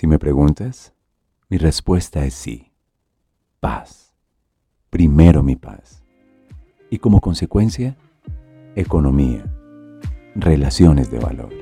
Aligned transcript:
Si 0.00 0.06
me 0.06 0.18
preguntas, 0.18 0.94
mi 1.50 1.58
respuesta 1.58 2.24
es 2.24 2.32
sí. 2.32 2.72
Paz. 3.60 4.14
Primero 4.88 5.42
mi 5.42 5.56
paz. 5.56 6.02
Y 6.88 6.96
como 6.96 7.20
consecuencia, 7.20 7.98
economía, 8.76 9.44
relaciones 10.34 11.10
de 11.10 11.18
valor, 11.18 11.52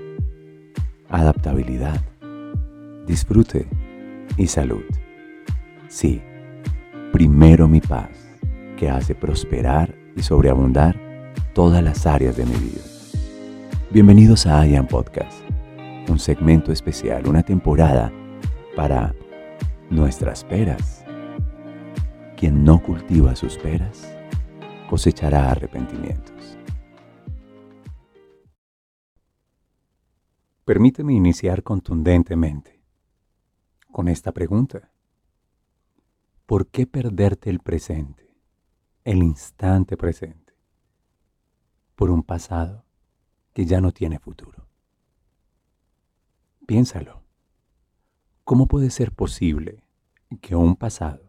adaptabilidad, 1.09 2.01
disfrute 3.09 3.67
y 4.37 4.47
salud. 4.47 4.85
Sí, 5.89 6.23
primero 7.13 7.67
mi 7.67 7.81
paz, 7.81 8.11
que 8.77 8.89
hace 8.89 9.17
prosperar 9.17 9.97
y 10.15 10.23
sobreabundar 10.23 10.97
todas 11.55 11.83
las 11.83 12.07
áreas 12.07 12.37
de 12.37 12.47
mi 12.47 12.55
vida. 12.55 12.85
Bienvenidos 13.91 14.47
a 14.47 14.65
IAM 14.65 14.87
Podcast, 14.87 15.41
un 16.09 16.21
segmento 16.21 16.71
especial, 16.71 17.27
una 17.27 17.43
temporada 17.43 18.13
para 18.79 19.13
nuestras 19.91 20.45
peras. 20.45 21.05
Quien 22.37 22.63
no 22.63 22.81
cultiva 22.81 23.35
sus 23.35 23.59
peras 23.59 24.09
cosechará 24.89 25.51
arrepentimientos. 25.51 26.57
Permíteme 30.65 31.13
iniciar 31.13 31.65
contundentemente 31.65 32.81
con 33.91 34.07
esta 34.07 34.31
pregunta. 34.31 34.93
¿Por 36.47 36.69
qué 36.69 36.87
perderte 36.87 37.51
el 37.51 37.59
presente, 37.59 38.33
el 39.03 39.25
instante 39.25 39.97
presente, 39.97 40.55
por 41.97 42.11
un 42.11 42.23
pasado 42.23 42.85
que 43.55 43.67
ya 43.67 43.81
no 43.81 43.91
tiene 43.91 44.21
futuro? 44.21 44.69
Piénsalo. 46.65 47.28
¿Cómo 48.49 48.67
puede 48.67 48.89
ser 48.89 49.13
posible 49.13 49.85
que 50.41 50.57
un 50.57 50.75
pasado 50.75 51.29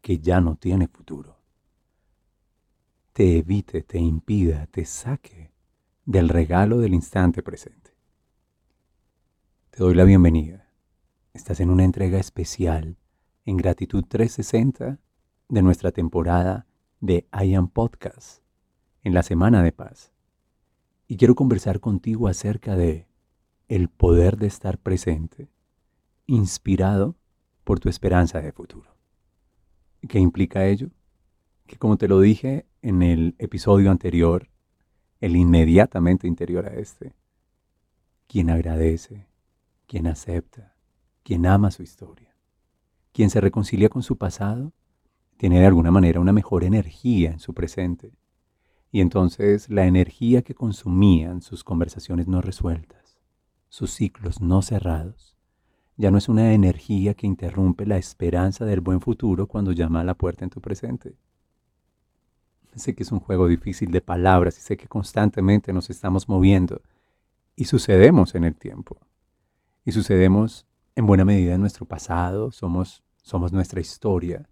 que 0.00 0.20
ya 0.20 0.40
no 0.40 0.54
tiene 0.54 0.86
futuro 0.86 1.40
te 3.12 3.38
evite, 3.38 3.82
te 3.82 3.98
impida, 3.98 4.68
te 4.68 4.84
saque 4.84 5.50
del 6.04 6.28
regalo 6.28 6.78
del 6.78 6.94
instante 6.94 7.42
presente? 7.42 7.96
Te 9.70 9.82
doy 9.82 9.96
la 9.96 10.04
bienvenida. 10.04 10.68
Estás 11.34 11.58
en 11.58 11.68
una 11.68 11.82
entrega 11.82 12.20
especial 12.20 12.96
en 13.44 13.56
Gratitud 13.56 14.04
360 14.04 15.00
de 15.48 15.62
nuestra 15.62 15.90
temporada 15.90 16.68
de 17.00 17.26
I 17.32 17.54
Am 17.56 17.66
Podcast 17.66 18.40
en 19.02 19.14
la 19.14 19.24
Semana 19.24 19.64
de 19.64 19.72
Paz. 19.72 20.12
Y 21.08 21.16
quiero 21.16 21.34
conversar 21.34 21.80
contigo 21.80 22.28
acerca 22.28 22.76
de 22.76 23.08
el 23.66 23.88
poder 23.88 24.36
de 24.36 24.46
estar 24.46 24.78
presente 24.78 25.50
inspirado 26.26 27.16
por 27.64 27.80
tu 27.80 27.88
esperanza 27.88 28.40
de 28.40 28.52
futuro. 28.52 28.96
¿Qué 30.08 30.18
implica 30.18 30.66
ello? 30.66 30.90
Que 31.66 31.76
como 31.76 31.96
te 31.96 32.08
lo 32.08 32.20
dije 32.20 32.66
en 32.82 33.02
el 33.02 33.34
episodio 33.38 33.90
anterior, 33.90 34.48
el 35.20 35.36
inmediatamente 35.36 36.26
interior 36.26 36.66
a 36.66 36.74
este, 36.74 37.14
quien 38.26 38.50
agradece, 38.50 39.28
quien 39.86 40.06
acepta, 40.06 40.74
quien 41.22 41.46
ama 41.46 41.70
su 41.70 41.82
historia, 41.82 42.34
quien 43.12 43.30
se 43.30 43.40
reconcilia 43.40 43.88
con 43.88 44.02
su 44.02 44.18
pasado, 44.18 44.72
tiene 45.36 45.60
de 45.60 45.66
alguna 45.66 45.90
manera 45.90 46.20
una 46.20 46.32
mejor 46.32 46.64
energía 46.64 47.30
en 47.30 47.38
su 47.38 47.54
presente. 47.54 48.12
Y 48.90 49.00
entonces 49.00 49.68
la 49.68 49.86
energía 49.86 50.42
que 50.42 50.54
consumían 50.54 51.42
sus 51.42 51.64
conversaciones 51.64 52.26
no 52.26 52.40
resueltas, 52.40 53.18
sus 53.68 53.92
ciclos 53.92 54.40
no 54.40 54.62
cerrados, 54.62 55.36
ya 55.96 56.10
no 56.10 56.18
es 56.18 56.28
una 56.28 56.52
energía 56.54 57.14
que 57.14 57.26
interrumpe 57.26 57.86
la 57.86 57.96
esperanza 57.96 58.64
del 58.64 58.80
buen 58.80 59.00
futuro 59.00 59.46
cuando 59.46 59.72
llama 59.72 60.00
a 60.00 60.04
la 60.04 60.14
puerta 60.14 60.44
en 60.44 60.50
tu 60.50 60.60
presente. 60.60 61.14
Sé 62.74 62.94
que 62.94 63.02
es 63.02 63.12
un 63.12 63.20
juego 63.20 63.48
difícil 63.48 63.90
de 63.90 64.00
palabras 64.00 64.56
y 64.56 64.62
sé 64.62 64.76
que 64.78 64.88
constantemente 64.88 65.72
nos 65.72 65.90
estamos 65.90 66.28
moviendo 66.28 66.80
y 67.54 67.66
sucedemos 67.66 68.34
en 68.34 68.44
el 68.44 68.56
tiempo. 68.56 68.98
Y 69.84 69.92
sucedemos 69.92 70.66
en 70.94 71.06
buena 71.06 71.24
medida 71.24 71.54
en 71.54 71.60
nuestro 71.60 71.84
pasado, 71.84 72.50
somos, 72.50 73.02
somos 73.22 73.52
nuestra 73.52 73.80
historia 73.80 74.48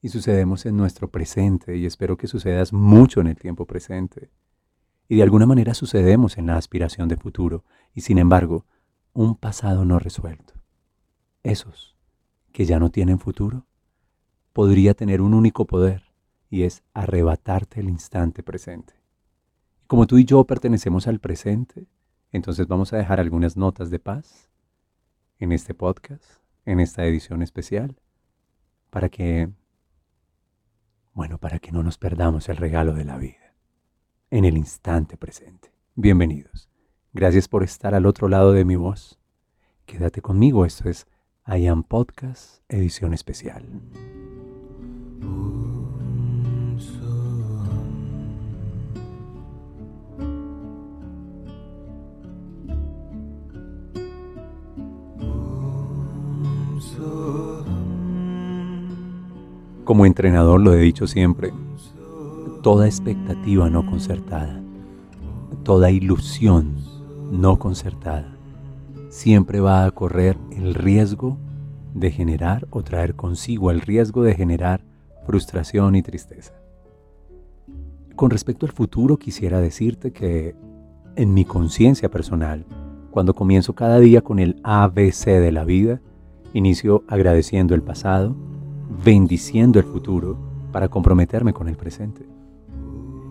y 0.00 0.08
sucedemos 0.08 0.64
en 0.64 0.76
nuestro 0.76 1.10
presente 1.10 1.76
y 1.76 1.84
espero 1.84 2.16
que 2.16 2.26
sucedas 2.26 2.72
mucho 2.72 3.20
en 3.20 3.26
el 3.26 3.36
tiempo 3.36 3.66
presente. 3.66 4.30
Y 5.08 5.16
de 5.16 5.22
alguna 5.22 5.44
manera 5.44 5.74
sucedemos 5.74 6.38
en 6.38 6.46
la 6.46 6.56
aspiración 6.56 7.08
de 7.08 7.18
futuro 7.18 7.64
y 7.94 8.00
sin 8.00 8.16
embargo 8.16 8.64
un 9.12 9.36
pasado 9.36 9.84
no 9.84 9.98
resuelto 9.98 10.61
esos 11.42 11.96
que 12.52 12.64
ya 12.64 12.78
no 12.78 12.90
tienen 12.90 13.18
futuro, 13.18 13.66
podría 14.52 14.94
tener 14.94 15.20
un 15.20 15.34
único 15.34 15.66
poder 15.66 16.02
y 16.50 16.64
es 16.64 16.82
arrebatarte 16.92 17.80
el 17.80 17.88
instante 17.88 18.42
presente. 18.42 18.94
Como 19.86 20.06
tú 20.06 20.18
y 20.18 20.24
yo 20.24 20.44
pertenecemos 20.44 21.06
al 21.06 21.18
presente, 21.18 21.86
entonces 22.30 22.66
vamos 22.66 22.92
a 22.92 22.96
dejar 22.96 23.20
algunas 23.20 23.56
notas 23.56 23.90
de 23.90 23.98
paz 23.98 24.50
en 25.38 25.52
este 25.52 25.74
podcast, 25.74 26.24
en 26.64 26.80
esta 26.80 27.04
edición 27.04 27.42
especial, 27.42 27.96
para 28.90 29.08
que, 29.08 29.50
bueno, 31.14 31.38
para 31.38 31.58
que 31.58 31.72
no 31.72 31.82
nos 31.82 31.98
perdamos 31.98 32.48
el 32.48 32.56
regalo 32.56 32.92
de 32.92 33.04
la 33.04 33.16
vida, 33.16 33.54
en 34.30 34.44
el 34.44 34.56
instante 34.56 35.16
presente. 35.16 35.72
Bienvenidos. 35.94 36.68
Gracias 37.12 37.48
por 37.48 37.62
estar 37.62 37.94
al 37.94 38.06
otro 38.06 38.28
lado 38.28 38.52
de 38.52 38.64
mi 38.64 38.76
voz. 38.76 39.18
Quédate 39.84 40.22
conmigo, 40.22 40.64
esto 40.64 40.88
es 40.88 41.06
I 41.44 41.66
Am 41.66 41.82
Podcast, 41.82 42.62
edición 42.68 43.14
especial. 43.14 43.64
Como 59.82 60.06
entrenador 60.06 60.60
lo 60.60 60.72
he 60.74 60.78
dicho 60.78 61.08
siempre, 61.08 61.52
toda 62.62 62.86
expectativa 62.86 63.68
no 63.68 63.84
concertada, 63.84 64.62
toda 65.64 65.90
ilusión 65.90 66.76
no 67.32 67.58
concertada, 67.58 68.36
siempre 69.12 69.60
va 69.60 69.84
a 69.84 69.90
correr 69.90 70.38
el 70.52 70.72
riesgo 70.72 71.36
de 71.92 72.10
generar 72.10 72.66
o 72.70 72.82
traer 72.82 73.14
consigo 73.14 73.70
el 73.70 73.82
riesgo 73.82 74.22
de 74.22 74.34
generar 74.34 74.82
frustración 75.26 75.94
y 75.96 76.02
tristeza. 76.02 76.54
Con 78.16 78.30
respecto 78.30 78.64
al 78.64 78.72
futuro 78.72 79.18
quisiera 79.18 79.60
decirte 79.60 80.12
que 80.12 80.56
en 81.14 81.34
mi 81.34 81.44
conciencia 81.44 82.10
personal, 82.10 82.64
cuando 83.10 83.34
comienzo 83.34 83.74
cada 83.74 84.00
día 84.00 84.22
con 84.22 84.38
el 84.38 84.58
ABC 84.64 85.26
de 85.26 85.52
la 85.52 85.66
vida, 85.66 86.00
inicio 86.54 87.04
agradeciendo 87.06 87.74
el 87.74 87.82
pasado, 87.82 88.34
bendiciendo 89.04 89.78
el 89.78 89.84
futuro 89.84 90.38
para 90.72 90.88
comprometerme 90.88 91.52
con 91.52 91.68
el 91.68 91.76
presente. 91.76 92.24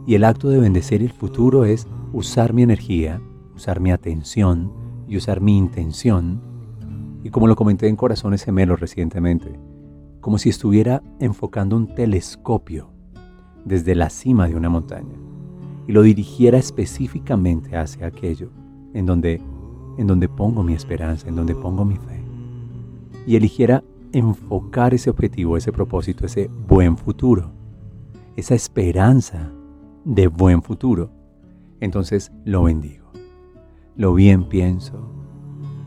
Y 0.06 0.14
el 0.14 0.26
acto 0.26 0.50
de 0.50 0.60
bendecir 0.60 1.02
el 1.02 1.12
futuro 1.12 1.66
es 1.66 1.88
usar 2.14 2.54
mi 2.54 2.62
energía, 2.62 3.20
usar 3.56 3.80
mi 3.80 3.92
atención, 3.92 4.81
y 5.12 5.18
usar 5.18 5.42
mi 5.42 5.58
intención, 5.58 6.40
y 7.22 7.32
como 7.32 7.46
lo 7.46 7.58
comenté 7.58 7.90
en 7.90 7.98
Corazones 7.98 8.46
Gemelos 8.46 8.80
recientemente, 8.80 9.60
como 10.22 10.38
si 10.38 10.48
estuviera 10.48 11.04
enfocando 11.20 11.76
un 11.76 11.94
telescopio 11.94 12.94
desde 13.66 13.94
la 13.94 14.10
cima 14.10 14.48
de 14.48 14.56
una 14.56 14.70
montaña 14.70 15.18
y 15.86 15.92
lo 15.92 16.02
dirigiera 16.02 16.58
específicamente 16.58 17.76
hacia 17.76 18.08
aquello 18.08 18.52
en 18.94 19.06
donde, 19.06 19.42
en 19.98 20.08
donde 20.08 20.30
pongo 20.30 20.64
mi 20.64 20.74
esperanza, 20.74 21.28
en 21.28 21.36
donde 21.36 21.56
pongo 21.56 21.84
mi 21.84 21.98
fe, 21.98 22.24
y 23.28 23.36
eligiera 23.36 23.84
enfocar 24.14 24.94
ese 24.94 25.10
objetivo, 25.10 25.58
ese 25.58 25.74
propósito, 25.74 26.26
ese 26.26 26.50
buen 26.70 26.96
futuro, 26.96 27.52
esa 28.38 28.56
esperanza 28.56 29.52
de 30.06 30.28
buen 30.28 30.62
futuro, 30.62 31.12
entonces 31.82 32.32
lo 32.46 32.64
bendigo 32.64 33.01
lo 33.96 34.14
bien 34.14 34.46
pienso, 34.46 35.00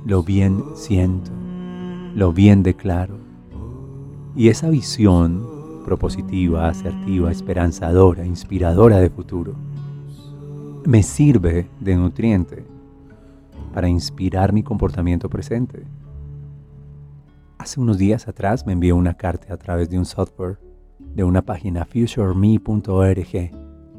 lo 0.05 0.23
bien 0.23 0.63
siento, 0.75 1.31
lo 2.15 2.33
bien 2.33 2.63
declaro. 2.63 3.17
Y 4.37 4.49
esa 4.49 4.69
visión 4.69 5.47
propositiva, 5.85 6.69
asertiva, 6.69 7.31
esperanzadora, 7.31 8.27
inspiradora 8.27 8.99
de 8.99 9.11
futuro, 9.11 9.55
me 10.87 11.03
sirve 11.03 11.69
de 11.81 11.97
nutriente 11.97 12.65
para 13.73 13.89
inspirar 13.89 14.53
mi 14.53 14.63
comportamiento 14.63 15.29
presente. 15.29 15.85
Hace 17.59 17.81
unos 17.81 17.99
días 17.99 18.29
atrás 18.29 18.67
me 18.67 18.73
envió 18.73 18.97
una 18.97 19.15
carta 19.15 19.55
a 19.55 19.57
través 19.57 19.89
de 19.89 19.99
un 19.99 20.05
software 20.05 20.59
de 20.99 21.25
una 21.25 21.43
página 21.43 21.85
futureme.org, 21.85 23.51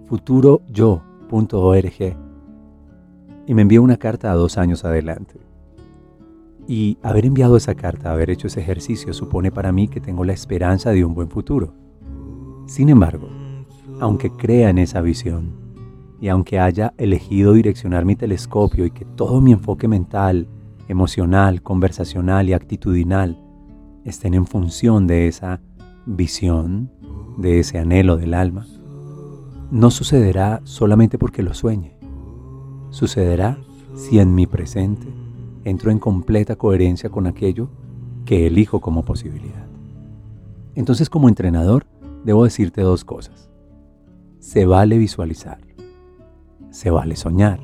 futuroyo.org, 0.07 2.24
y 3.47 3.53
me 3.53 3.61
envió 3.61 3.83
una 3.83 3.97
carta 3.97 4.31
a 4.31 4.35
dos 4.35 4.57
años 4.57 4.85
adelante. 4.85 5.39
Y 6.67 6.97
haber 7.03 7.25
enviado 7.25 7.57
esa 7.57 7.75
carta, 7.75 8.11
haber 8.11 8.29
hecho 8.29 8.47
ese 8.47 8.61
ejercicio, 8.61 9.13
supone 9.13 9.51
para 9.51 9.71
mí 9.71 9.87
que 9.87 10.01
tengo 10.01 10.23
la 10.23 10.33
esperanza 10.33 10.91
de 10.91 11.05
un 11.05 11.13
buen 11.13 11.29
futuro. 11.29 11.73
Sin 12.65 12.89
embargo, 12.89 13.29
aunque 13.99 14.31
crea 14.31 14.69
en 14.69 14.79
esa 14.79 15.01
visión 15.01 15.53
y 16.19 16.29
aunque 16.29 16.59
haya 16.59 16.93
elegido 16.97 17.53
direccionar 17.53 18.05
mi 18.05 18.15
telescopio 18.15 18.85
y 18.85 18.91
que 18.91 19.05
todo 19.05 19.41
mi 19.41 19.51
enfoque 19.51 19.87
mental, 19.87 20.47
emocional, 20.87 21.61
conversacional 21.61 22.49
y 22.49 22.53
actitudinal 22.53 23.39
estén 24.03 24.33
en 24.33 24.47
función 24.47 25.07
de 25.07 25.27
esa 25.27 25.61
visión, 26.05 26.91
de 27.37 27.59
ese 27.59 27.77
anhelo 27.77 28.17
del 28.17 28.33
alma, 28.33 28.65
no 29.71 29.91
sucederá 29.91 30.61
solamente 30.63 31.17
porque 31.17 31.43
lo 31.43 31.53
sueñe. 31.53 31.95
Sucederá 32.95 33.57
si 33.93 34.19
en 34.19 34.33
mi 34.33 34.47
presente 34.47 35.05
entro 35.65 35.91
en 35.91 35.99
completa 35.99 36.55
coherencia 36.55 37.09
con 37.09 37.27
aquello 37.27 37.67
que 38.23 38.47
elijo 38.47 38.79
como 38.79 39.03
posibilidad. 39.03 39.67
Entonces 40.75 41.09
como 41.09 41.27
entrenador 41.27 41.85
debo 42.23 42.45
decirte 42.45 42.83
dos 42.83 43.03
cosas. 43.03 43.49
Se 44.39 44.65
vale 44.65 44.97
visualizar, 44.97 45.57
se 46.69 46.89
vale 46.89 47.17
soñar, 47.17 47.59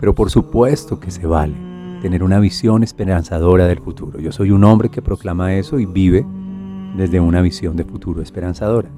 pero 0.00 0.14
por 0.14 0.30
supuesto 0.30 0.98
que 0.98 1.10
se 1.10 1.26
vale 1.26 2.00
tener 2.00 2.22
una 2.22 2.40
visión 2.40 2.82
esperanzadora 2.82 3.66
del 3.66 3.80
futuro. 3.80 4.18
Yo 4.18 4.32
soy 4.32 4.50
un 4.50 4.64
hombre 4.64 4.88
que 4.88 5.02
proclama 5.02 5.56
eso 5.56 5.78
y 5.78 5.84
vive 5.84 6.24
desde 6.96 7.20
una 7.20 7.42
visión 7.42 7.76
de 7.76 7.84
futuro 7.84 8.22
esperanzadora. 8.22 8.88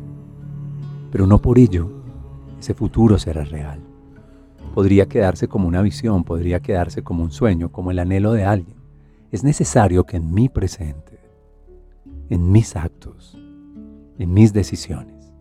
Pero 1.11 1.26
no 1.26 1.43
por 1.43 1.58
ello 1.58 1.91
ese 2.61 2.73
futuro 2.73 3.19
será 3.19 3.43
real. 3.43 3.89
Podría 4.75 5.06
quedarse 5.06 5.49
como 5.49 5.67
una 5.69 5.82
visión, 5.82 6.25
podría 6.25 6.61
quedarse 6.61 7.02
como 7.02 7.22
un 7.22 7.32
sueño, 7.32 7.70
como 7.70 7.90
el 7.90 7.99
anhelo 7.99 8.32
de 8.32 8.44
alguien. 8.44 8.76
Es 9.31 9.44
necesario 9.44 10.05
que 10.05 10.17
en 10.17 10.32
mi 10.32 10.49
presente, 10.49 11.19
en 12.28 12.50
mis 12.52 12.76
actos, 12.76 13.37
en 14.19 14.32
mis 14.32 14.52
decisiones, 14.52 15.32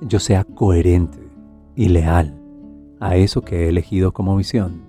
yo 0.00 0.20
sea 0.20 0.44
coherente 0.44 1.18
y 1.74 1.88
leal 1.88 2.40
a 3.00 3.16
eso 3.16 3.42
que 3.42 3.64
he 3.64 3.68
elegido 3.68 4.12
como 4.12 4.36
visión. 4.36 4.82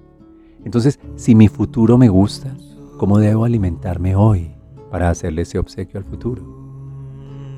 Entonces, 0.64 1.00
si 1.16 1.36
mi 1.36 1.48
futuro 1.48 1.98
me 1.98 2.10
gusta, 2.10 2.56
¿cómo 2.98 3.20
debo 3.20 3.46
alimentarme 3.46 4.16
hoy 4.16 4.52
para 4.92 5.10
hacerle 5.10 5.44
ese 5.44 5.60
obsequio 5.60 6.00
al 6.00 6.06
futuro? 6.06 6.66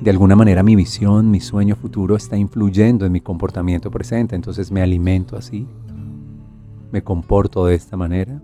de 0.00 0.10
alguna 0.10 0.36
manera 0.36 0.62
mi 0.62 0.76
visión, 0.76 1.30
mi 1.30 1.40
sueño 1.40 1.74
futuro 1.74 2.14
está 2.14 2.36
influyendo 2.36 3.04
en 3.04 3.12
mi 3.12 3.20
comportamiento 3.20 3.90
presente, 3.90 4.36
entonces 4.36 4.70
me 4.70 4.80
alimento 4.80 5.36
así, 5.36 5.66
me 6.90 7.02
comporto 7.02 7.66
de 7.66 7.74
esta 7.74 7.96
manera. 7.96 8.40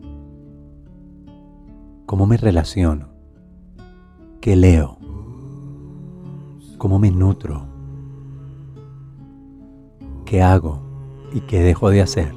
¿Cómo 2.07 2.27
me 2.27 2.37
relaciono? 2.37 3.09
¿Qué 4.41 4.57
leo? 4.57 4.99
¿Cómo 6.77 6.99
me 6.99 7.11
nutro? 7.11 7.67
¿Qué 10.27 10.43
hago 10.43 10.83
y 11.33 11.41
qué 11.41 11.63
dejo 11.63 11.91
de 11.91 12.03
hacer? 12.03 12.35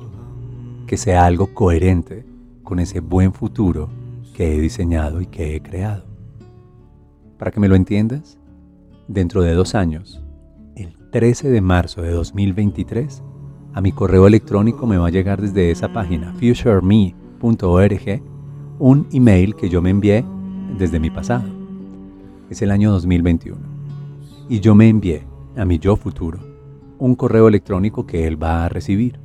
Que 0.85 0.97
sea 0.97 1.25
algo 1.25 1.53
coherente 1.53 2.25
con 2.63 2.79
ese 2.79 3.01
buen 3.01 3.33
futuro 3.33 3.89
que 4.33 4.55
he 4.55 4.61
diseñado 4.61 5.19
y 5.19 5.25
que 5.25 5.55
he 5.55 5.61
creado. 5.61 6.05
Para 7.37 7.51
que 7.51 7.59
me 7.59 7.67
lo 7.67 7.75
entiendas, 7.75 8.37
dentro 9.07 9.41
de 9.41 9.53
dos 9.53 9.75
años, 9.75 10.23
el 10.75 10.95
13 11.11 11.49
de 11.49 11.61
marzo 11.61 12.01
de 12.01 12.11
2023, 12.11 13.23
a 13.77 13.81
mi 13.81 13.91
correo 13.91 14.25
electrónico 14.25 14.87
me 14.87 14.97
va 14.97 15.05
a 15.05 15.11
llegar 15.11 15.39
desde 15.39 15.69
esa 15.69 15.93
página, 15.93 16.33
futureme.org, 16.33 18.21
un 18.79 19.07
email 19.11 19.55
que 19.55 19.69
yo 19.69 19.83
me 19.83 19.91
envié 19.91 20.25
desde 20.79 20.99
mi 20.99 21.11
pasado. 21.11 21.47
Es 22.49 22.63
el 22.63 22.71
año 22.71 22.91
2021. 22.91 23.55
Y 24.49 24.61
yo 24.61 24.73
me 24.73 24.89
envié 24.89 25.27
a 25.55 25.63
mi 25.63 25.77
yo 25.77 25.95
futuro 25.95 26.39
un 26.97 27.13
correo 27.13 27.47
electrónico 27.47 28.07
que 28.07 28.25
él 28.25 28.41
va 28.41 28.65
a 28.65 28.69
recibir. 28.69 29.19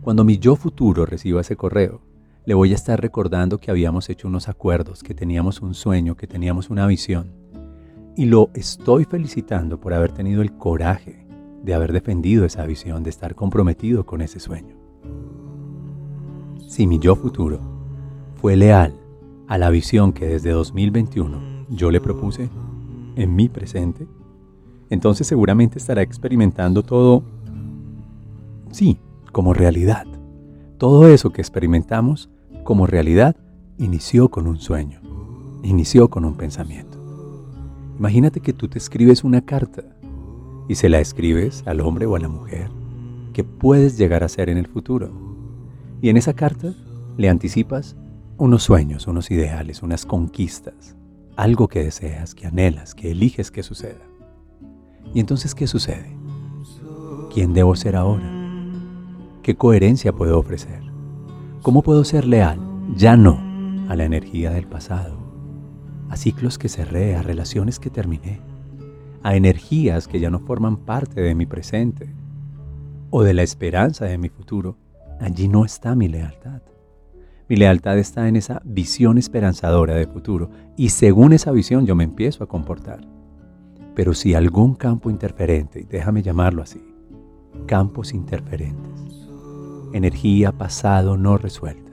Cuando 0.00 0.22
mi 0.22 0.38
yo 0.38 0.54
futuro 0.54 1.04
reciba 1.04 1.40
ese 1.40 1.56
correo, 1.56 2.00
le 2.44 2.54
voy 2.54 2.70
a 2.70 2.76
estar 2.76 3.00
recordando 3.00 3.58
que 3.58 3.72
habíamos 3.72 4.08
hecho 4.08 4.28
unos 4.28 4.48
acuerdos, 4.48 5.02
que 5.02 5.12
teníamos 5.12 5.60
un 5.60 5.74
sueño, 5.74 6.16
que 6.16 6.28
teníamos 6.28 6.70
una 6.70 6.86
visión 6.86 7.32
y 8.16 8.26
lo 8.26 8.50
estoy 8.54 9.06
felicitando 9.06 9.80
por 9.80 9.92
haber 9.92 10.12
tenido 10.12 10.42
el 10.42 10.52
coraje 10.56 11.25
de 11.66 11.74
haber 11.74 11.92
defendido 11.92 12.44
esa 12.44 12.64
visión, 12.64 13.02
de 13.02 13.10
estar 13.10 13.34
comprometido 13.34 14.06
con 14.06 14.20
ese 14.20 14.38
sueño. 14.38 14.76
Si 16.68 16.86
mi 16.86 17.00
yo 17.00 17.16
futuro 17.16 17.58
fue 18.36 18.54
leal 18.54 18.94
a 19.48 19.58
la 19.58 19.68
visión 19.70 20.12
que 20.12 20.26
desde 20.26 20.52
2021 20.52 21.66
yo 21.70 21.90
le 21.90 22.00
propuse 22.00 22.50
en 23.16 23.34
mi 23.34 23.48
presente, 23.48 24.06
entonces 24.90 25.26
seguramente 25.26 25.78
estará 25.78 26.02
experimentando 26.02 26.84
todo, 26.84 27.24
sí, 28.70 29.00
como 29.32 29.52
realidad. 29.52 30.06
Todo 30.78 31.08
eso 31.08 31.30
que 31.30 31.40
experimentamos 31.40 32.30
como 32.62 32.86
realidad 32.86 33.34
inició 33.76 34.28
con 34.28 34.46
un 34.46 34.60
sueño, 34.60 35.00
inició 35.64 36.10
con 36.10 36.24
un 36.24 36.36
pensamiento. 36.36 36.96
Imagínate 37.98 38.38
que 38.38 38.52
tú 38.52 38.68
te 38.68 38.78
escribes 38.78 39.24
una 39.24 39.40
carta 39.40 39.95
y 40.68 40.74
se 40.76 40.88
la 40.88 41.00
escribes 41.00 41.62
al 41.66 41.80
hombre 41.80 42.06
o 42.06 42.16
a 42.16 42.18
la 42.18 42.28
mujer 42.28 42.70
que 43.32 43.44
puedes 43.44 43.98
llegar 43.98 44.24
a 44.24 44.30
ser 44.30 44.48
en 44.48 44.56
el 44.56 44.66
futuro. 44.66 45.10
Y 46.00 46.08
en 46.08 46.16
esa 46.16 46.32
carta 46.32 46.72
le 47.18 47.28
anticipas 47.28 47.94
unos 48.38 48.62
sueños, 48.62 49.06
unos 49.06 49.30
ideales, 49.30 49.82
unas 49.82 50.06
conquistas, 50.06 50.96
algo 51.36 51.68
que 51.68 51.84
deseas, 51.84 52.34
que 52.34 52.46
anhelas, 52.46 52.94
que 52.94 53.10
eliges 53.10 53.50
que 53.50 53.62
suceda. 53.62 54.00
¿Y 55.12 55.20
entonces 55.20 55.54
qué 55.54 55.66
sucede? 55.66 56.16
¿Quién 57.32 57.52
debo 57.52 57.76
ser 57.76 57.94
ahora? 57.94 58.32
¿Qué 59.42 59.54
coherencia 59.54 60.12
puedo 60.12 60.38
ofrecer? 60.38 60.80
¿Cómo 61.60 61.82
puedo 61.82 62.04
ser 62.04 62.26
leal? 62.26 62.58
Ya 62.96 63.18
no 63.18 63.38
a 63.90 63.96
la 63.96 64.04
energía 64.04 64.50
del 64.50 64.66
pasado, 64.66 65.18
a 66.08 66.16
ciclos 66.16 66.56
que 66.56 66.70
cerré, 66.70 67.16
a 67.16 67.22
relaciones 67.22 67.78
que 67.78 67.90
terminé, 67.90 68.40
a 69.26 69.34
energías 69.34 70.06
que 70.06 70.20
ya 70.20 70.30
no 70.30 70.38
forman 70.38 70.76
parte 70.76 71.20
de 71.20 71.34
mi 71.34 71.46
presente 71.46 72.06
o 73.10 73.24
de 73.24 73.34
la 73.34 73.42
esperanza 73.42 74.04
de 74.04 74.18
mi 74.18 74.28
futuro, 74.28 74.76
allí 75.18 75.48
no 75.48 75.64
está 75.64 75.96
mi 75.96 76.06
lealtad. 76.06 76.62
Mi 77.48 77.56
lealtad 77.56 77.98
está 77.98 78.28
en 78.28 78.36
esa 78.36 78.62
visión 78.64 79.18
esperanzadora 79.18 79.96
de 79.96 80.06
futuro 80.06 80.50
y 80.76 80.90
según 80.90 81.32
esa 81.32 81.50
visión 81.50 81.86
yo 81.86 81.96
me 81.96 82.04
empiezo 82.04 82.44
a 82.44 82.46
comportar. 82.46 83.00
Pero 83.96 84.14
si 84.14 84.34
algún 84.34 84.76
campo 84.76 85.10
interferente, 85.10 85.84
déjame 85.90 86.22
llamarlo 86.22 86.62
así, 86.62 86.80
campos 87.66 88.14
interferentes, 88.14 89.28
energía 89.92 90.52
pasado 90.52 91.16
no 91.16 91.36
resuelta, 91.36 91.90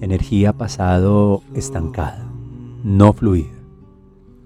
energía 0.00 0.52
pasado 0.52 1.42
estancada, 1.56 2.30
no 2.84 3.12
fluida, 3.12 3.58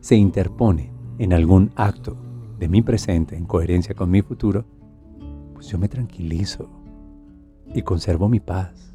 se 0.01 0.17
interpone 0.17 0.92
en 1.19 1.33
algún 1.33 1.71
acto 1.76 2.16
de 2.59 2.69
mi 2.69 2.83
presente 2.83 3.37
en 3.37 3.45
coherencia 3.45 3.95
con 3.95 4.11
mi 4.11 4.23
futuro, 4.23 4.64
pues 5.54 5.69
yo 5.69 5.78
me 5.78 5.88
tranquilizo 5.88 6.69
y 7.75 7.83
conservo 7.83 8.28
mi 8.28 8.40
paz 8.40 8.92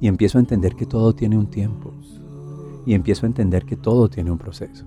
y 0.00 0.08
empiezo 0.08 0.38
a 0.38 0.40
entender 0.40 0.74
que 0.74 0.86
todo 0.86 1.14
tiene 1.14 1.38
un 1.38 1.48
tiempo 1.48 1.92
y 2.84 2.94
empiezo 2.94 3.26
a 3.26 3.28
entender 3.28 3.64
que 3.64 3.76
todo 3.76 4.08
tiene 4.08 4.30
un 4.30 4.38
proceso. 4.38 4.86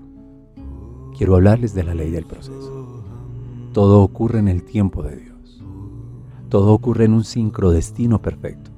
Quiero 1.16 1.34
hablarles 1.34 1.74
de 1.74 1.84
la 1.84 1.94
ley 1.94 2.10
del 2.10 2.24
proceso. 2.24 3.04
Todo 3.72 4.02
ocurre 4.02 4.38
en 4.38 4.48
el 4.48 4.64
tiempo 4.64 5.02
de 5.02 5.16
Dios. 5.16 5.62
Todo 6.48 6.72
ocurre 6.72 7.04
en 7.04 7.12
un 7.12 7.24
sincrodestino 7.24 8.22
perfecto. 8.22 8.70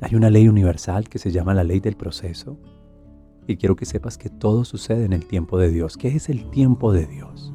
Hay 0.00 0.14
una 0.14 0.30
ley 0.30 0.48
universal 0.48 1.08
que 1.08 1.18
se 1.18 1.30
llama 1.30 1.52
la 1.52 1.62
ley 1.62 1.80
del 1.80 1.96
proceso 1.96 2.56
y 3.50 3.56
quiero 3.56 3.76
que 3.76 3.84
sepas 3.84 4.16
que 4.16 4.30
todo 4.30 4.64
sucede 4.64 5.04
en 5.04 5.12
el 5.12 5.26
tiempo 5.26 5.58
de 5.58 5.70
Dios. 5.70 5.96
¿Qué 5.96 6.08
es 6.08 6.28
el 6.28 6.50
tiempo 6.50 6.92
de 6.92 7.06
Dios? 7.06 7.52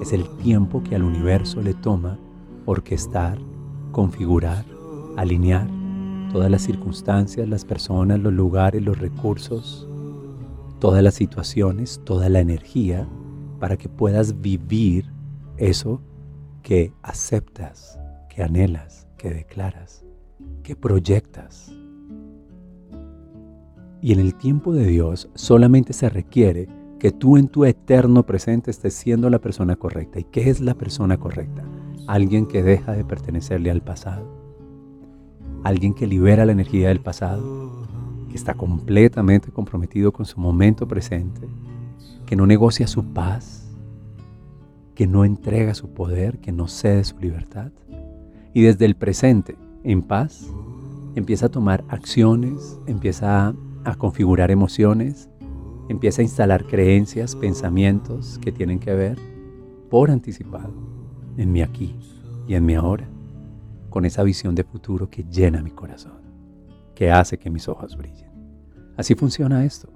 Es 0.00 0.12
el 0.12 0.28
tiempo 0.38 0.82
que 0.82 0.94
al 0.94 1.02
universo 1.02 1.60
le 1.60 1.74
toma 1.74 2.18
orquestar, 2.64 3.38
configurar, 3.92 4.64
alinear 5.16 5.68
todas 6.32 6.50
las 6.50 6.62
circunstancias, 6.62 7.46
las 7.48 7.64
personas, 7.64 8.18
los 8.18 8.32
lugares, 8.32 8.82
los 8.82 8.98
recursos, 8.98 9.86
todas 10.80 11.02
las 11.02 11.14
situaciones, 11.14 12.00
toda 12.04 12.28
la 12.28 12.40
energía 12.40 13.06
para 13.60 13.76
que 13.76 13.88
puedas 13.88 14.40
vivir 14.40 15.10
eso 15.58 16.00
que 16.62 16.92
aceptas, 17.02 17.98
que 18.28 18.42
anhelas, 18.42 19.06
que 19.18 19.30
declaras, 19.30 20.04
que 20.62 20.74
proyectas. 20.74 21.72
Y 24.04 24.12
en 24.12 24.20
el 24.20 24.34
tiempo 24.34 24.74
de 24.74 24.84
Dios 24.84 25.30
solamente 25.34 25.94
se 25.94 26.10
requiere 26.10 26.68
que 26.98 27.10
tú 27.10 27.38
en 27.38 27.48
tu 27.48 27.64
eterno 27.64 28.26
presente 28.26 28.70
estés 28.70 28.92
siendo 28.92 29.30
la 29.30 29.38
persona 29.38 29.76
correcta. 29.76 30.20
¿Y 30.20 30.24
qué 30.24 30.50
es 30.50 30.60
la 30.60 30.74
persona 30.74 31.16
correcta? 31.16 31.64
Alguien 32.06 32.44
que 32.44 32.62
deja 32.62 32.92
de 32.92 33.02
pertenecerle 33.02 33.70
al 33.70 33.80
pasado. 33.80 34.28
Alguien 35.62 35.94
que 35.94 36.06
libera 36.06 36.44
la 36.44 36.52
energía 36.52 36.88
del 36.88 37.00
pasado 37.00 37.88
que 38.28 38.36
está 38.36 38.52
completamente 38.52 39.50
comprometido 39.50 40.12
con 40.12 40.26
su 40.26 40.38
momento 40.38 40.86
presente, 40.86 41.48
que 42.26 42.36
no 42.36 42.46
negocia 42.46 42.86
su 42.86 43.06
paz, 43.14 43.74
que 44.94 45.06
no 45.06 45.24
entrega 45.24 45.72
su 45.72 45.94
poder, 45.94 46.40
que 46.40 46.52
no 46.52 46.68
cede 46.68 47.04
su 47.04 47.18
libertad. 47.20 47.72
Y 48.52 48.60
desde 48.60 48.84
el 48.84 48.96
presente, 48.96 49.56
en 49.82 50.02
paz, 50.02 50.46
empieza 51.14 51.46
a 51.46 51.50
tomar 51.50 51.84
acciones, 51.88 52.78
empieza 52.86 53.48
a 53.48 53.54
configurar 53.92 54.50
emociones, 54.50 55.28
empieza 55.90 56.22
a 56.22 56.24
instalar 56.24 56.64
creencias, 56.64 57.36
pensamientos 57.36 58.38
que 58.40 58.50
tienen 58.50 58.78
que 58.78 58.94
ver 58.94 59.18
por 59.90 60.10
anticipado 60.10 60.72
en 61.36 61.52
mi 61.52 61.60
aquí 61.60 61.94
y 62.48 62.54
en 62.54 62.64
mi 62.64 62.74
ahora, 62.74 63.08
con 63.90 64.06
esa 64.06 64.22
visión 64.22 64.54
de 64.54 64.64
futuro 64.64 65.10
que 65.10 65.24
llena 65.24 65.62
mi 65.62 65.70
corazón, 65.70 66.22
que 66.94 67.10
hace 67.10 67.38
que 67.38 67.50
mis 67.50 67.68
ojos 67.68 67.96
brillen. 67.96 68.30
Así 68.96 69.14
funciona 69.14 69.64
esto. 69.64 69.88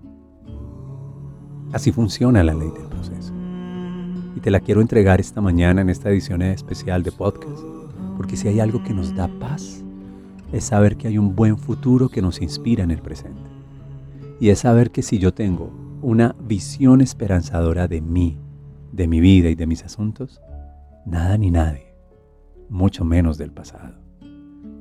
Así 1.72 1.92
funciona 1.92 2.44
la 2.44 2.54
ley 2.54 2.70
del 2.70 2.88
proceso. 2.88 3.32
Y 4.36 4.40
te 4.40 4.50
la 4.50 4.60
quiero 4.60 4.80
entregar 4.80 5.20
esta 5.20 5.40
mañana 5.40 5.80
en 5.80 5.90
esta 5.90 6.10
edición 6.10 6.42
especial 6.42 7.02
de 7.02 7.12
podcast, 7.12 7.64
porque 8.16 8.36
si 8.36 8.48
hay 8.48 8.60
algo 8.60 8.82
que 8.82 8.94
nos 8.94 9.14
da 9.14 9.28
paz, 9.38 9.84
es 10.52 10.64
saber 10.64 10.96
que 10.96 11.08
hay 11.08 11.18
un 11.18 11.34
buen 11.34 11.58
futuro 11.58 12.08
que 12.08 12.22
nos 12.22 12.40
inspira 12.40 12.84
en 12.84 12.90
el 12.90 13.02
presente. 13.02 13.47
Y 14.40 14.50
es 14.50 14.60
saber 14.60 14.90
que 14.90 15.02
si 15.02 15.18
yo 15.18 15.34
tengo 15.34 15.72
una 16.00 16.36
visión 16.40 17.00
esperanzadora 17.00 17.88
de 17.88 18.00
mí, 18.00 18.38
de 18.92 19.08
mi 19.08 19.20
vida 19.20 19.48
y 19.48 19.54
de 19.54 19.66
mis 19.66 19.84
asuntos, 19.84 20.40
nada 21.04 21.36
ni 21.36 21.50
nadie, 21.50 21.94
mucho 22.68 23.04
menos 23.04 23.36
del 23.36 23.52
pasado, 23.52 23.94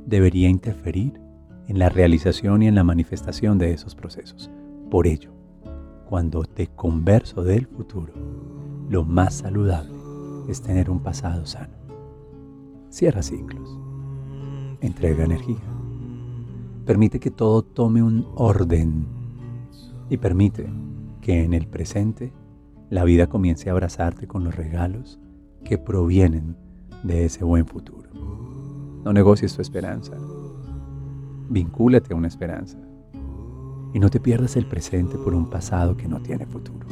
debería 0.06 0.48
interferir 0.48 1.20
en 1.68 1.80
la 1.80 1.90
realización 1.90 2.62
y 2.62 2.68
en 2.68 2.76
la 2.76 2.84
manifestación 2.84 3.58
de 3.58 3.74
esos 3.74 3.96
procesos. 3.96 4.50
Por 4.90 5.08
ello, 5.08 5.32
cuando 6.08 6.44
te 6.44 6.68
converso 6.68 7.44
del 7.44 7.66
futuro, 7.66 8.14
lo 8.90 9.04
más 9.04 9.36
saludable 9.36 9.98
es 10.48 10.62
tener 10.62 10.90
un 10.90 11.00
pasado 11.00 11.46
sano. 11.46 11.74
Cierra 12.90 13.22
ciclos. 13.22 13.78
Entrega 14.80 15.26
energía. 15.26 15.58
Permite 16.86 17.20
que 17.20 17.32
todo 17.32 17.64
tome 17.64 18.02
un 18.02 18.28
orden 18.36 19.17
y 20.10 20.18
permite 20.18 20.70
que 21.22 21.44
en 21.44 21.54
el 21.54 21.68
presente 21.68 22.34
la 22.90 23.04
vida 23.04 23.28
comience 23.28 23.70
a 23.70 23.74
abrazarte 23.74 24.28
con 24.28 24.44
los 24.44 24.56
regalos 24.56 25.20
que 25.64 25.78
provienen 25.78 26.56
de 27.04 27.26
ese 27.26 27.44
buen 27.44 27.66
futuro. 27.66 28.10
No 29.04 29.14
negocies 29.14 29.56
tu 29.56 29.62
esperanza. 29.62 30.14
Vincúlate 31.50 32.14
a 32.14 32.18
una 32.18 32.28
esperanza. 32.28 32.78
Y 33.94 34.00
no 34.00 34.10
te 34.10 34.20
pierdas 34.20 34.56
el 34.56 34.66
presente 34.66 35.18
por 35.18 35.34
un 35.34 35.50
pasado 35.50 35.96
que 35.98 36.08
no 36.08 36.22
tiene 36.22 36.46
futuro. 36.46 36.88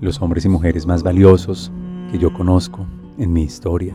Los 0.00 0.22
hombres 0.22 0.46
y 0.46 0.48
mujeres 0.48 0.86
más 0.86 1.02
valiosos 1.02 1.70
que 2.10 2.18
yo 2.18 2.32
conozco 2.32 2.86
en 3.18 3.34
mi 3.34 3.42
historia 3.42 3.94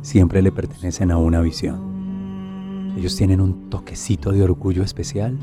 siempre 0.00 0.40
le 0.40 0.50
pertenecen 0.50 1.10
a 1.10 1.18
una 1.18 1.42
visión. 1.42 2.94
Ellos 2.96 3.14
tienen 3.14 3.42
un 3.42 3.68
toquecito 3.68 4.32
de 4.32 4.42
orgullo 4.42 4.82
especial 4.82 5.38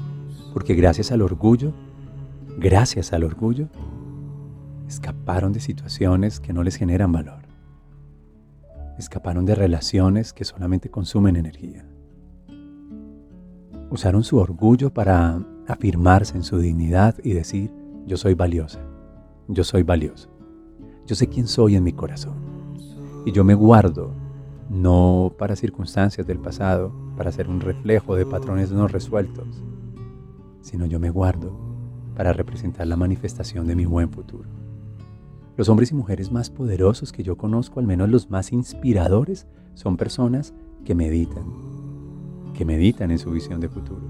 porque 0.54 0.74
gracias 0.74 1.12
al 1.12 1.22
orgullo, 1.22 1.72
gracias 2.58 3.14
al 3.14 3.24
orgullo, 3.24 3.68
escaparon 4.88 5.54
de 5.54 5.60
situaciones 5.60 6.40
que 6.40 6.52
no 6.52 6.64
les 6.64 6.78
generan 6.78 7.12
valor. 7.12 7.44
Escaparon 8.98 9.46
de 9.46 9.54
relaciones 9.54 10.34
que 10.34 10.46
solamente 10.46 10.90
consumen 10.90 11.36
energía. 11.36 11.86
Usaron 13.92 14.24
su 14.24 14.38
orgullo 14.38 14.92
para 14.92 15.46
afirmarse 15.68 16.36
en 16.36 16.44
su 16.44 16.58
dignidad 16.58 17.18
y 17.24 17.34
decir, 17.34 17.72
yo 18.08 18.18
soy 18.18 18.34
valiosa 18.34 18.80
yo 19.48 19.64
soy 19.64 19.84
valioso. 19.84 20.30
Yo 21.06 21.16
sé 21.16 21.28
quién 21.28 21.48
soy 21.48 21.76
en 21.76 21.84
mi 21.84 21.94
corazón. 21.94 22.34
Y 23.26 23.32
yo 23.32 23.44
me 23.44 23.54
guardo, 23.54 24.12
no 24.70 25.34
para 25.38 25.56
circunstancias 25.56 26.26
del 26.26 26.40
pasado, 26.40 26.92
para 27.16 27.32
ser 27.32 27.48
un 27.48 27.62
reflejo 27.62 28.16
de 28.16 28.26
patrones 28.26 28.72
no 28.72 28.88
resueltos, 28.88 29.64
sino 30.62 30.86
yo 30.86 31.00
me 31.00 31.10
guardo 31.10 31.56
para 32.16 32.34
representar 32.34 32.88
la 32.88 32.96
manifestación 32.96 33.68
de 33.68 33.76
mi 33.76 33.86
buen 33.86 34.10
futuro. 34.10 34.50
Los 35.58 35.70
hombres 35.70 35.92
y 35.92 35.96
mujeres 35.96 36.32
más 36.32 36.50
poderosos 36.50 37.12
que 37.12 37.24
yo 37.24 37.38
conozco, 37.38 37.80
al 37.80 37.88
menos 37.88 38.10
los 38.10 38.30
más 38.30 38.52
inspiradores, 38.52 39.48
son 39.74 39.98
personas 39.98 40.54
que 40.84 40.96
meditan, 40.96 41.46
que 42.54 42.66
meditan 42.66 43.12
en 43.12 43.20
su 43.20 43.32
visión 43.32 43.60
de 43.60 43.70
futuro, 43.70 44.02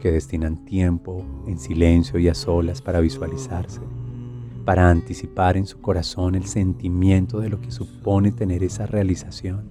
que 0.00 0.10
destinan 0.10 0.64
tiempo 0.64 1.24
en 1.46 1.58
silencio 1.58 2.18
y 2.18 2.28
a 2.28 2.34
solas 2.34 2.82
para 2.82 3.00
visualizarse 3.00 3.80
para 4.64 4.90
anticipar 4.90 5.56
en 5.56 5.66
su 5.66 5.80
corazón 5.80 6.34
el 6.34 6.46
sentimiento 6.46 7.40
de 7.40 7.48
lo 7.48 7.60
que 7.60 7.70
supone 7.70 8.32
tener 8.32 8.62
esa 8.62 8.86
realización. 8.86 9.70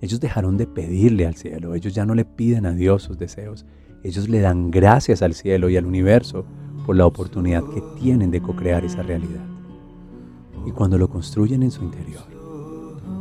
Ellos 0.00 0.20
dejaron 0.20 0.56
de 0.56 0.66
pedirle 0.66 1.26
al 1.26 1.36
cielo, 1.36 1.74
ellos 1.74 1.94
ya 1.94 2.04
no 2.04 2.14
le 2.14 2.24
piden 2.24 2.66
a 2.66 2.72
Dios 2.72 3.02
sus 3.02 3.18
deseos, 3.18 3.64
ellos 4.02 4.28
le 4.28 4.40
dan 4.40 4.70
gracias 4.70 5.22
al 5.22 5.34
cielo 5.34 5.70
y 5.70 5.76
al 5.76 5.86
universo 5.86 6.44
por 6.84 6.96
la 6.96 7.06
oportunidad 7.06 7.64
que 7.64 7.82
tienen 7.98 8.30
de 8.30 8.40
co-crear 8.40 8.84
esa 8.84 9.02
realidad. 9.02 9.44
Y 10.66 10.70
cuando 10.72 10.98
lo 10.98 11.08
construyen 11.08 11.62
en 11.62 11.70
su 11.70 11.82
interior, 11.82 12.24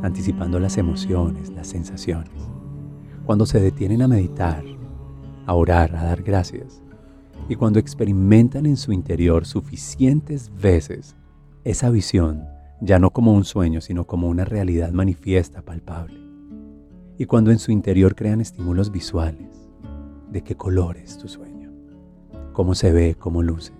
anticipando 0.03 0.59
las 0.59 0.77
emociones, 0.77 1.49
las 1.49 1.67
sensaciones, 1.67 2.31
cuando 3.25 3.45
se 3.45 3.59
detienen 3.59 4.01
a 4.01 4.07
meditar, 4.07 4.63
a 5.45 5.53
orar, 5.53 5.95
a 5.95 6.03
dar 6.03 6.21
gracias, 6.21 6.81
y 7.47 7.55
cuando 7.55 7.79
experimentan 7.79 8.65
en 8.65 8.77
su 8.77 8.91
interior 8.91 9.45
suficientes 9.45 10.51
veces 10.59 11.15
esa 11.63 11.89
visión, 11.89 12.43
ya 12.81 12.99
no 12.99 13.11
como 13.11 13.33
un 13.33 13.43
sueño, 13.43 13.81
sino 13.81 14.05
como 14.05 14.27
una 14.27 14.45
realidad 14.45 14.91
manifiesta, 14.91 15.61
palpable. 15.61 16.19
Y 17.17 17.25
cuando 17.25 17.51
en 17.51 17.59
su 17.59 17.71
interior 17.71 18.15
crean 18.15 18.41
estímulos 18.41 18.91
visuales, 18.91 19.69
de 20.31 20.43
qué 20.43 20.55
color 20.55 20.97
es 20.97 21.17
tu 21.17 21.27
sueño, 21.27 21.71
cómo 22.53 22.75
se 22.75 22.91
ve, 22.91 23.15
cómo 23.17 23.41
luce. 23.41 23.73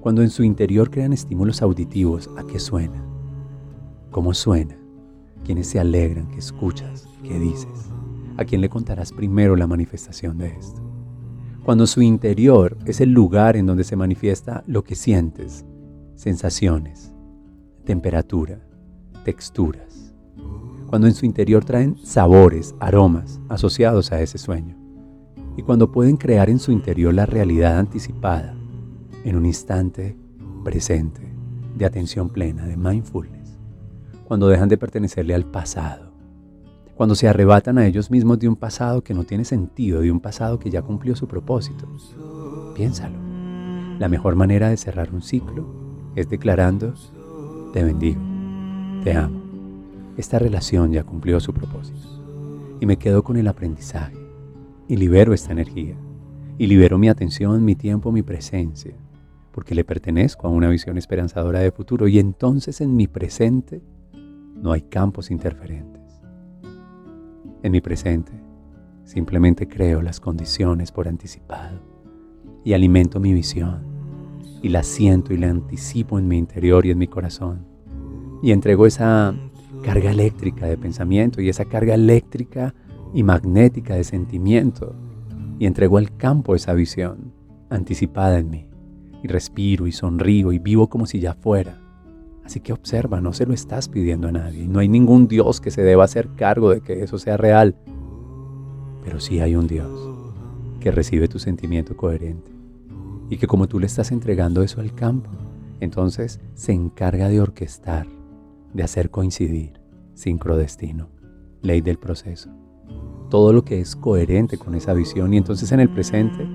Cuando 0.00 0.22
en 0.22 0.30
su 0.30 0.44
interior 0.44 0.90
crean 0.90 1.12
estímulos 1.12 1.62
auditivos, 1.62 2.30
a 2.38 2.46
qué 2.46 2.58
suena, 2.58 3.04
cómo 4.10 4.34
suena, 4.34 4.78
quiénes 5.44 5.66
se 5.66 5.80
alegran, 5.80 6.30
qué 6.30 6.38
escuchas, 6.38 7.08
qué 7.22 7.38
dices, 7.38 7.90
a 8.36 8.44
quién 8.44 8.60
le 8.60 8.68
contarás 8.68 9.12
primero 9.12 9.56
la 9.56 9.66
manifestación 9.66 10.38
de 10.38 10.48
esto 10.48 10.89
cuando 11.64 11.86
su 11.86 12.00
interior 12.00 12.78
es 12.86 13.00
el 13.00 13.10
lugar 13.10 13.56
en 13.56 13.66
donde 13.66 13.84
se 13.84 13.96
manifiesta 13.96 14.64
lo 14.66 14.82
que 14.82 14.94
sientes, 14.94 15.64
sensaciones, 16.14 17.12
temperatura, 17.84 18.60
texturas. 19.24 20.14
Cuando 20.86 21.06
en 21.06 21.14
su 21.14 21.26
interior 21.26 21.64
traen 21.64 21.96
sabores, 22.02 22.74
aromas 22.80 23.40
asociados 23.48 24.10
a 24.10 24.20
ese 24.20 24.38
sueño. 24.38 24.76
Y 25.56 25.62
cuando 25.62 25.92
pueden 25.92 26.16
crear 26.16 26.48
en 26.48 26.58
su 26.58 26.72
interior 26.72 27.12
la 27.12 27.26
realidad 27.26 27.78
anticipada 27.78 28.56
en 29.24 29.36
un 29.36 29.44
instante 29.44 30.16
presente 30.64 31.20
de 31.76 31.84
atención 31.84 32.30
plena, 32.30 32.66
de 32.66 32.76
mindfulness. 32.76 33.58
Cuando 34.24 34.48
dejan 34.48 34.68
de 34.68 34.78
pertenecerle 34.78 35.34
al 35.34 35.44
pasado 35.44 36.09
cuando 37.00 37.14
se 37.14 37.28
arrebatan 37.28 37.78
a 37.78 37.86
ellos 37.86 38.10
mismos 38.10 38.38
de 38.40 38.46
un 38.46 38.56
pasado 38.56 39.02
que 39.02 39.14
no 39.14 39.24
tiene 39.24 39.46
sentido, 39.46 40.02
de 40.02 40.12
un 40.12 40.20
pasado 40.20 40.58
que 40.58 40.68
ya 40.68 40.82
cumplió 40.82 41.16
su 41.16 41.26
propósito. 41.26 41.88
Piénsalo. 42.76 43.16
La 43.98 44.10
mejor 44.10 44.36
manera 44.36 44.68
de 44.68 44.76
cerrar 44.76 45.08
un 45.10 45.22
ciclo 45.22 45.64
es 46.14 46.28
declarando, 46.28 46.92
te 47.72 47.82
bendigo, 47.82 48.20
te 49.02 49.14
amo. 49.14 49.40
Esta 50.18 50.38
relación 50.38 50.92
ya 50.92 51.02
cumplió 51.02 51.40
su 51.40 51.54
propósito. 51.54 52.76
Y 52.80 52.84
me 52.84 52.98
quedo 52.98 53.22
con 53.22 53.38
el 53.38 53.48
aprendizaje. 53.48 54.18
Y 54.86 54.98
libero 54.98 55.32
esta 55.32 55.52
energía. 55.52 55.96
Y 56.58 56.66
libero 56.66 56.98
mi 56.98 57.08
atención, 57.08 57.64
mi 57.64 57.76
tiempo, 57.76 58.12
mi 58.12 58.20
presencia. 58.20 58.92
Porque 59.52 59.74
le 59.74 59.84
pertenezco 59.84 60.48
a 60.48 60.50
una 60.50 60.68
visión 60.68 60.98
esperanzadora 60.98 61.60
de 61.60 61.72
futuro. 61.72 62.08
Y 62.08 62.18
entonces 62.18 62.82
en 62.82 62.94
mi 62.94 63.06
presente 63.06 63.80
no 64.54 64.72
hay 64.72 64.82
campos 64.82 65.30
interferentes 65.30 65.99
en 67.62 67.72
mi 67.72 67.80
presente. 67.80 68.32
Simplemente 69.04 69.68
creo 69.68 70.02
las 70.02 70.20
condiciones 70.20 70.92
por 70.92 71.08
anticipado 71.08 71.80
y 72.64 72.72
alimento 72.72 73.20
mi 73.20 73.32
visión 73.32 73.82
y 74.62 74.68
la 74.68 74.82
siento 74.82 75.32
y 75.32 75.38
la 75.38 75.48
anticipo 75.48 76.18
en 76.18 76.28
mi 76.28 76.38
interior 76.38 76.84
y 76.86 76.90
en 76.90 76.98
mi 76.98 77.06
corazón. 77.06 77.66
Y 78.42 78.52
entrego 78.52 78.86
esa 78.86 79.34
carga 79.82 80.10
eléctrica 80.10 80.66
de 80.66 80.76
pensamiento 80.76 81.40
y 81.40 81.48
esa 81.48 81.64
carga 81.64 81.94
eléctrica 81.94 82.74
y 83.14 83.22
magnética 83.22 83.94
de 83.94 84.04
sentimiento 84.04 84.94
y 85.58 85.66
entrego 85.66 85.98
al 85.98 86.16
campo 86.16 86.54
esa 86.54 86.72
visión 86.74 87.32
anticipada 87.68 88.38
en 88.38 88.50
mí, 88.50 88.66
y 89.22 89.28
respiro 89.28 89.86
y 89.86 89.92
sonrío 89.92 90.52
y 90.52 90.58
vivo 90.58 90.88
como 90.88 91.06
si 91.06 91.20
ya 91.20 91.34
fuera. 91.34 91.79
Así 92.50 92.58
que 92.58 92.72
observa, 92.72 93.20
no 93.20 93.32
se 93.32 93.46
lo 93.46 93.54
estás 93.54 93.88
pidiendo 93.88 94.26
a 94.26 94.32
nadie. 94.32 94.66
No 94.66 94.80
hay 94.80 94.88
ningún 94.88 95.28
Dios 95.28 95.60
que 95.60 95.70
se 95.70 95.84
deba 95.84 96.02
hacer 96.02 96.30
cargo 96.34 96.70
de 96.70 96.80
que 96.80 97.04
eso 97.04 97.16
sea 97.16 97.36
real. 97.36 97.76
Pero 99.04 99.20
sí 99.20 99.38
hay 99.38 99.54
un 99.54 99.68
Dios 99.68 99.88
que 100.80 100.90
recibe 100.90 101.28
tu 101.28 101.38
sentimiento 101.38 101.96
coherente 101.96 102.50
y 103.28 103.36
que 103.36 103.46
como 103.46 103.68
tú 103.68 103.78
le 103.78 103.86
estás 103.86 104.10
entregando 104.10 104.64
eso 104.64 104.80
al 104.80 104.96
campo, 104.96 105.30
entonces 105.78 106.40
se 106.54 106.72
encarga 106.72 107.28
de 107.28 107.40
orquestar, 107.40 108.08
de 108.74 108.82
hacer 108.82 109.10
coincidir, 109.10 109.74
sincrodestino, 110.14 111.08
ley 111.62 111.82
del 111.82 112.00
proceso. 112.00 112.50
Todo 113.28 113.52
lo 113.52 113.64
que 113.64 113.78
es 113.78 113.94
coherente 113.94 114.58
con 114.58 114.74
esa 114.74 114.92
visión 114.92 115.32
y 115.34 115.36
entonces 115.36 115.70
en 115.70 115.78
el 115.78 115.88
presente 115.88 116.48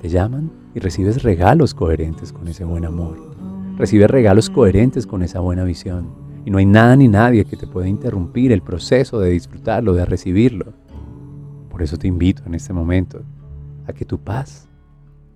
te 0.00 0.10
llaman 0.10 0.52
y 0.76 0.78
recibes 0.78 1.24
regalos 1.24 1.74
coherentes 1.74 2.32
con 2.32 2.46
ese 2.46 2.62
buen 2.62 2.84
amor. 2.84 3.39
Recibes 3.80 4.10
regalos 4.10 4.50
coherentes 4.50 5.06
con 5.06 5.22
esa 5.22 5.40
buena 5.40 5.64
visión. 5.64 6.10
Y 6.44 6.50
no 6.50 6.58
hay 6.58 6.66
nada 6.66 6.94
ni 6.96 7.08
nadie 7.08 7.46
que 7.46 7.56
te 7.56 7.66
pueda 7.66 7.88
interrumpir 7.88 8.52
el 8.52 8.60
proceso 8.60 9.18
de 9.20 9.30
disfrutarlo, 9.30 9.94
de 9.94 10.04
recibirlo. 10.04 10.74
Por 11.70 11.82
eso 11.82 11.96
te 11.96 12.06
invito 12.06 12.42
en 12.44 12.54
este 12.54 12.74
momento 12.74 13.22
a 13.86 13.94
que 13.94 14.04
tu 14.04 14.18
paz 14.18 14.68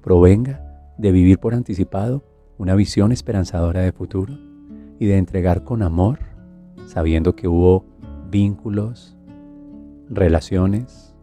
provenga 0.03 0.61
de 0.99 1.11
vivir 1.11 1.39
por 1.39 1.55
anticipado 1.55 2.23
una 2.59 2.75
visión 2.75 3.13
esperanzadora 3.13 3.81
de 3.81 3.93
futuro 3.93 4.37
y 4.99 5.07
de 5.07 5.17
entregar 5.17 5.65
con 5.65 5.83
amor, 5.83 6.19
sabiendo 6.87 7.35
que 7.35 7.49
hubo 7.49 7.87
vínculos, 8.31 9.17
relaciones, 10.11 11.15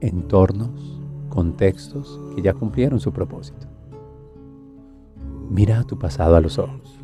entornos, 0.00 1.02
contextos 1.28 2.18
que 2.34 2.40
ya 2.40 2.54
cumplieron 2.54 2.98
su 2.98 3.12
propósito. 3.12 3.69
Mira 5.50 5.80
a 5.80 5.84
tu 5.84 5.98
pasado 5.98 6.36
a 6.36 6.40
los 6.40 6.58
ojos. 6.60 6.96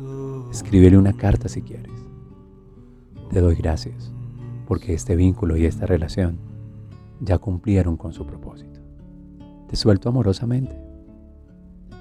Escríbele 0.49 0.97
una 0.97 1.11
carta 1.11 1.49
si 1.49 1.61
quieres. 1.61 1.91
Te 3.29 3.41
doy 3.41 3.55
gracias 3.55 4.13
porque 4.65 4.93
este 4.93 5.17
vínculo 5.17 5.57
y 5.57 5.65
esta 5.65 5.85
relación 5.85 6.39
ya 7.19 7.39
cumplieron 7.39 7.97
con 7.97 8.13
su 8.13 8.25
propósito. 8.25 8.79
Te 9.67 9.75
suelto 9.75 10.07
amorosamente 10.07 10.79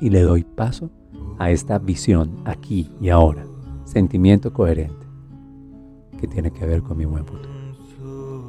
y 0.01 0.11
le 0.11 0.23
doy 0.23 0.45
paso 0.45 0.91
a 1.39 1.51
esta 1.51 1.81
visión 1.81 2.37
aquí 2.45 2.93
y 3.01 3.09
ahora, 3.09 3.45
sentimiento 3.85 4.53
coherente, 4.53 5.05
que 6.21 6.29
tiene 6.29 6.53
que 6.53 6.65
ver 6.65 6.83
con 6.83 6.97
mi 6.97 7.07
buen 7.07 7.27
futuro. 7.27 7.57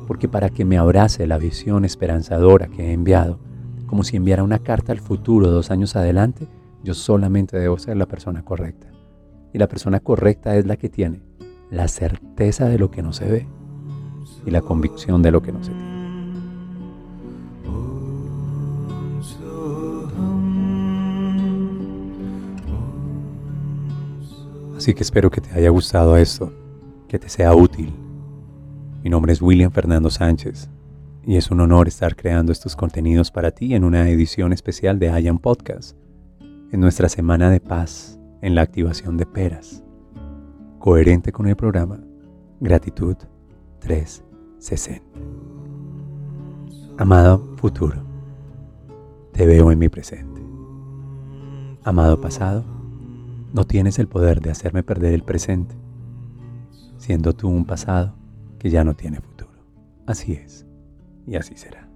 Porque 0.06 0.28
para 0.28 0.52
que 0.52 0.66
me 0.66 0.78
abrace 0.78 1.26
la 1.26 1.40
visión 1.40 1.84
esperanzadora 1.84 2.68
que 2.68 2.90
he 2.90 2.94
enviado, 2.94 3.40
como 3.88 4.04
si 4.04 4.18
enviara 4.18 4.44
una 4.44 4.60
carta 4.60 4.92
al 4.92 5.00
futuro 5.00 5.50
dos 5.50 5.72
años 5.72 5.96
adelante, 5.96 6.48
yo 6.88 6.94
solamente 6.94 7.60
debo 7.60 7.78
ser 7.78 7.98
la 7.98 8.06
persona 8.06 8.46
correcta. 8.46 8.88
Y 9.52 9.58
la 9.58 9.68
persona 9.68 10.00
correcta 10.00 10.56
es 10.56 10.66
la 10.66 10.78
que 10.78 10.88
tiene 10.88 11.22
la 11.70 11.90
certeza 11.90 12.70
de 12.70 12.80
lo 12.80 12.90
que 12.92 13.04
no 13.04 13.12
se 13.12 13.26
ve 13.30 13.48
y 14.46 14.52
la 14.52 14.62
convicción 14.62 15.22
de 15.22 15.32
lo 15.32 15.42
que 15.42 15.52
no 15.52 15.62
se 15.62 15.72
tiene. 15.72 15.98
Así 24.78 24.94
que 24.94 25.04
espero 25.04 25.30
que 25.30 25.42
te 25.42 25.52
haya 25.52 25.70
gustado 25.70 26.16
esto, 26.16 26.54
que 27.10 27.20
te 27.20 27.28
sea 27.28 27.54
útil. 27.54 27.94
Mi 29.04 29.10
nombre 29.10 29.34
es 29.34 29.42
William 29.42 29.72
Fernando 29.72 30.10
Sánchez 30.10 30.70
y 31.26 31.36
es 31.36 31.52
un 31.52 31.60
honor 31.60 31.90
estar 31.90 32.16
creando 32.16 32.54
estos 32.54 32.78
contenidos 32.78 33.30
para 33.30 33.52
ti 33.52 33.76
en 33.76 33.84
una 33.84 34.10
edición 34.10 34.54
especial 34.54 35.00
de 35.00 35.10
Hayan 35.10 35.40
Podcast, 35.40 35.98
en 36.72 36.82
nuestra 36.82 37.08
semana 37.08 37.50
de 37.50 37.62
paz 37.62 38.20
en 38.42 38.54
la 38.54 38.62
activación 38.62 39.16
de 39.18 39.26
peras, 39.26 39.84
coherente 40.80 41.32
con 41.32 41.48
el 41.48 41.56
programa 41.56 42.00
Gratitud 42.60 43.16
360. 43.80 45.06
Amado 46.98 47.56
futuro, 47.58 48.02
te 49.32 49.46
veo 49.46 49.72
en 49.72 49.80
mi 49.80 49.88
presente. 49.88 50.42
Amado 51.84 52.20
pasado, 52.20 52.66
no 53.54 53.64
tienes 53.64 53.98
el 53.98 54.08
poder 54.08 54.42
de 54.42 54.52
hacerme 54.52 54.84
perder 54.84 55.14
el 55.14 55.24
presente, 55.24 55.76
siendo 56.98 57.34
tú 57.34 57.48
un 57.48 57.66
pasado 57.66 58.14
que 58.60 58.70
ya 58.70 58.84
no 58.84 58.94
tiene 58.94 59.22
futuro. 59.22 59.52
Así 60.06 60.34
es, 60.34 60.66
y 61.26 61.36
así 61.38 61.56
será. 61.56 61.87